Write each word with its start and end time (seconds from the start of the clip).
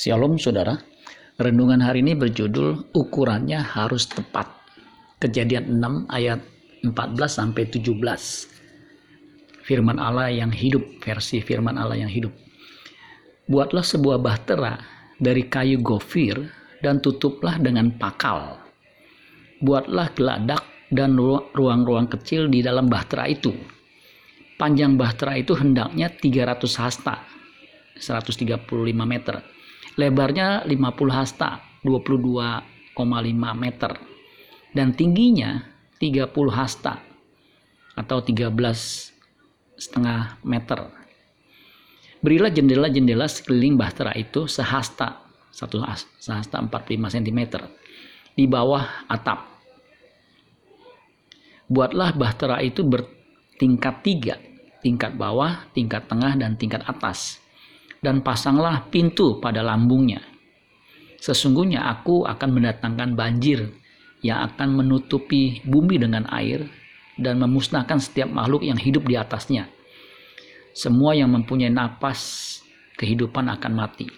Shalom 0.00 0.40
saudara. 0.40 0.80
Renungan 1.36 1.84
hari 1.84 2.00
ini 2.00 2.16
berjudul 2.16 2.96
ukurannya 2.96 3.60
harus 3.60 4.08
tepat. 4.08 4.48
Kejadian 5.20 5.76
6 5.76 6.08
ayat 6.08 6.40
14 6.88 6.88
sampai 7.28 7.68
17. 7.68 8.00
Firman 9.60 10.00
Allah 10.00 10.32
yang 10.32 10.56
hidup, 10.56 10.80
versi 11.04 11.44
firman 11.44 11.76
Allah 11.76 12.00
yang 12.00 12.08
hidup. 12.08 12.32
Buatlah 13.44 13.84
sebuah 13.84 14.24
bahtera 14.24 14.80
dari 15.20 15.44
kayu 15.52 15.84
gofir 15.84 16.48
dan 16.80 17.04
tutuplah 17.04 17.60
dengan 17.60 17.92
pakal. 18.00 18.56
Buatlah 19.60 20.16
geladak 20.16 20.64
dan 20.88 21.12
ruang-ruang 21.52 22.08
kecil 22.08 22.48
di 22.48 22.64
dalam 22.64 22.88
bahtera 22.88 23.28
itu. 23.28 23.52
Panjang 24.56 24.96
bahtera 24.96 25.36
itu 25.36 25.52
hendaknya 25.60 26.08
300 26.08 26.56
hasta, 26.80 27.20
135 28.00 28.64
meter 29.04 29.59
lebarnya 30.00 30.64
50 30.64 31.12
hasta 31.12 31.60
22,5 31.84 32.96
meter 33.52 33.92
dan 34.72 34.96
tingginya 34.96 35.60
30 36.00 36.32
hasta 36.48 37.04
atau 37.92 38.18
13 38.24 38.48
setengah 39.76 40.40
meter. 40.40 40.88
Berilah 42.20 42.52
jendela-jendela 42.52 43.28
sekeliling 43.28 43.76
bahtera 43.76 44.12
itu 44.16 44.48
sehasta 44.48 45.28
satu 45.50 45.84
sehasta 46.16 46.56
45 46.62 47.16
cm 47.20 47.40
di 48.32 48.44
bawah 48.48 49.04
atap. 49.10 49.44
Buatlah 51.70 52.16
bahtera 52.16 52.58
itu 52.64 52.82
bertingkat 52.82 54.02
tiga, 54.02 54.34
tingkat 54.82 55.14
bawah, 55.14 55.68
tingkat 55.76 56.08
tengah, 56.10 56.34
dan 56.34 56.58
tingkat 56.58 56.82
atas 56.88 57.38
dan 58.00 58.24
pasanglah 58.24 58.88
pintu 58.88 59.40
pada 59.40 59.60
lambungnya. 59.60 60.24
Sesungguhnya 61.20 61.84
aku 61.84 62.24
akan 62.24 62.48
mendatangkan 62.56 63.12
banjir 63.12 63.68
yang 64.24 64.40
akan 64.48 64.80
menutupi 64.84 65.60
bumi 65.68 66.00
dengan 66.00 66.24
air 66.32 66.64
dan 67.20 67.36
memusnahkan 67.36 68.00
setiap 68.00 68.32
makhluk 68.32 68.64
yang 68.64 68.80
hidup 68.80 69.04
di 69.04 69.20
atasnya. 69.20 69.68
Semua 70.72 71.12
yang 71.12 71.28
mempunyai 71.28 71.68
napas 71.68 72.48
kehidupan 72.96 73.52
akan 73.52 73.72
mati. 73.76 74.08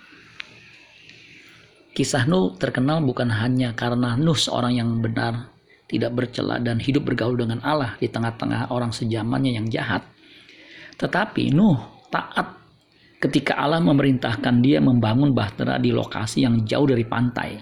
Kisah 1.93 2.25
Nuh 2.25 2.55
terkenal 2.57 3.03
bukan 3.03 3.29
hanya 3.29 3.75
karena 3.75 4.15
Nuh 4.15 4.39
seorang 4.39 4.79
yang 4.79 5.03
benar, 5.03 5.51
tidak 5.91 6.15
bercela 6.15 6.63
dan 6.63 6.79
hidup 6.79 7.05
bergaul 7.05 7.35
dengan 7.35 7.61
Allah 7.67 7.99
di 7.99 8.09
tengah-tengah 8.09 8.71
orang 8.71 8.95
sejamannya 8.95 9.59
yang 9.59 9.67
jahat. 9.69 10.07
Tetapi 10.97 11.51
Nuh 11.51 12.07
taat 12.09 12.62
ketika 13.23 13.55
Allah 13.55 13.79
memerintahkan 13.79 14.59
dia 14.59 14.83
membangun 14.83 15.31
bahtera 15.31 15.79
di 15.79 15.95
lokasi 15.95 16.43
yang 16.43 16.67
jauh 16.67 16.91
dari 16.91 17.07
pantai. 17.07 17.55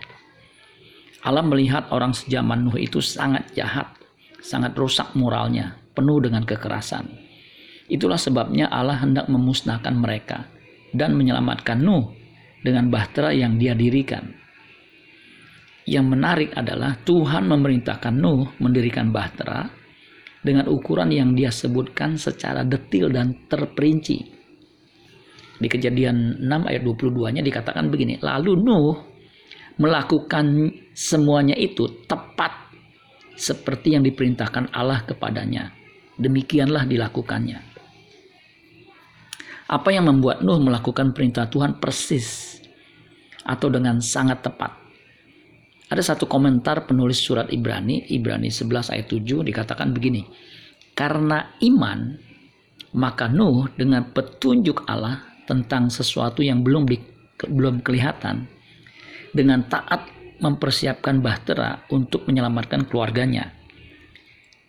Allah 1.20 1.44
melihat 1.44 1.92
orang 1.92 2.16
sejaman 2.16 2.64
Nuh 2.64 2.80
itu 2.80 3.05
sangat 3.05 3.53
jahat, 3.53 3.92
sangat 4.41 4.72
rusak 4.72 5.12
moralnya, 5.12 5.77
penuh 5.92 6.16
dengan 6.25 6.48
kekerasan. 6.48 7.05
Itulah 7.92 8.16
sebabnya 8.16 8.72
Allah 8.72 8.97
hendak 9.05 9.28
memusnahkan 9.28 9.92
mereka 10.00 10.48
dan 10.97 11.12
menyelamatkan 11.12 11.77
Nuh 11.77 12.08
dengan 12.64 12.88
bahtera 12.88 13.36
yang 13.36 13.61
dia 13.61 13.77
dirikan. 13.77 14.33
Yang 15.84 16.06
menarik 16.08 16.50
adalah 16.56 16.97
Tuhan 17.05 17.44
memerintahkan 17.53 18.16
Nuh 18.16 18.48
mendirikan 18.64 19.12
bahtera 19.12 19.69
dengan 20.41 20.72
ukuran 20.72 21.12
yang 21.12 21.36
dia 21.36 21.53
sebutkan 21.53 22.16
secara 22.16 22.64
detil 22.64 23.12
dan 23.12 23.44
terperinci 23.44 24.39
di 25.61 25.69
kejadian 25.69 26.41
6 26.41 26.69
ayat 26.72 26.83
22-nya 26.83 27.44
dikatakan 27.44 27.92
begini, 27.92 28.16
lalu 28.25 28.56
Nuh 28.56 28.97
melakukan 29.77 30.72
semuanya 30.97 31.53
itu 31.53 32.05
tepat 32.08 32.72
seperti 33.36 33.97
yang 33.97 34.04
diperintahkan 34.04 34.72
Allah 34.72 35.04
kepadanya. 35.04 35.72
Demikianlah 36.16 36.88
dilakukannya. 36.88 37.60
Apa 39.70 39.88
yang 39.93 40.09
membuat 40.09 40.41
Nuh 40.41 40.59
melakukan 40.60 41.12
perintah 41.12 41.47
Tuhan 41.47 41.76
persis 41.76 42.59
atau 43.44 43.69
dengan 43.69 44.00
sangat 44.00 44.41
tepat? 44.41 44.72
Ada 45.91 46.15
satu 46.15 46.25
komentar 46.25 46.88
penulis 46.88 47.20
surat 47.20 47.53
Ibrani, 47.53 48.09
Ibrani 48.10 48.49
11 48.49 48.94
ayat 48.94 49.06
7 49.10 49.44
dikatakan 49.44 49.93
begini. 49.93 50.22
Karena 50.97 51.56
iman, 51.62 52.15
maka 52.94 53.31
Nuh 53.31 53.70
dengan 53.78 54.10
petunjuk 54.10 54.84
Allah 54.84 55.29
tentang 55.50 55.91
sesuatu 55.91 56.47
yang 56.47 56.62
belum 56.62 56.87
di, 56.87 57.03
belum 57.43 57.83
kelihatan 57.83 58.47
dengan 59.34 59.66
taat 59.66 60.06
mempersiapkan 60.38 61.19
bahtera 61.19 61.83
untuk 61.91 62.31
menyelamatkan 62.31 62.87
keluarganya. 62.87 63.50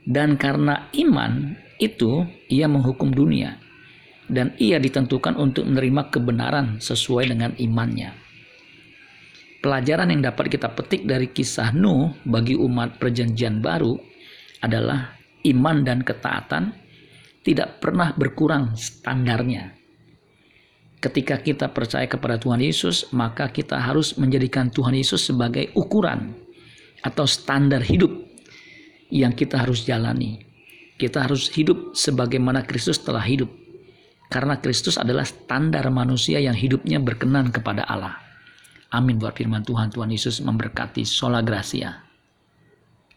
Dan 0.02 0.34
karena 0.42 0.90
iman 0.98 1.54
itu 1.78 2.26
ia 2.50 2.66
menghukum 2.66 3.14
dunia 3.14 3.62
dan 4.26 4.58
ia 4.58 4.82
ditentukan 4.82 5.38
untuk 5.38 5.70
menerima 5.70 6.10
kebenaran 6.10 6.82
sesuai 6.82 7.30
dengan 7.30 7.54
imannya. 7.54 8.18
Pelajaran 9.62 10.10
yang 10.10 10.26
dapat 10.26 10.50
kita 10.50 10.74
petik 10.74 11.06
dari 11.06 11.30
kisah 11.30 11.70
Nuh 11.78 12.18
bagi 12.26 12.58
umat 12.58 12.98
perjanjian 12.98 13.62
baru 13.62 13.94
adalah 14.66 15.14
iman 15.46 15.86
dan 15.86 16.02
ketaatan 16.02 16.74
tidak 17.46 17.78
pernah 17.78 18.10
berkurang 18.18 18.74
standarnya 18.74 19.81
ketika 21.02 21.42
kita 21.42 21.74
percaya 21.74 22.06
kepada 22.06 22.38
Tuhan 22.38 22.62
Yesus, 22.62 23.10
maka 23.12 23.50
kita 23.50 23.82
harus 23.82 24.16
menjadikan 24.22 24.70
Tuhan 24.70 24.94
Yesus 24.94 25.26
sebagai 25.26 25.74
ukuran 25.74 26.38
atau 27.02 27.26
standar 27.26 27.82
hidup 27.82 28.14
yang 29.10 29.34
kita 29.34 29.58
harus 29.58 29.84
jalani. 29.84 30.46
Kita 31.02 31.26
harus 31.26 31.50
hidup 31.50 31.98
sebagaimana 31.98 32.62
Kristus 32.62 33.02
telah 33.02 33.26
hidup. 33.26 33.50
Karena 34.32 34.62
Kristus 34.62 34.96
adalah 34.96 35.26
standar 35.28 35.90
manusia 35.92 36.40
yang 36.40 36.56
hidupnya 36.56 37.02
berkenan 37.02 37.52
kepada 37.52 37.84
Allah. 37.84 38.16
Amin 38.94 39.18
buat 39.18 39.36
firman 39.36 39.66
Tuhan. 39.66 39.92
Tuhan 39.92 40.14
Yesus 40.14 40.40
memberkati. 40.40 41.04
Sola. 41.04 41.42